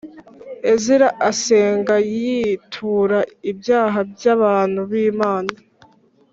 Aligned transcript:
Ezira 0.71 1.07
asenga 1.29 1.95
y 2.15 2.21
tura 2.71 3.19
ibyaha 3.51 3.99
by 4.11 4.25
abantu 4.35 4.79
b 4.89 4.91
Imana 5.11 5.53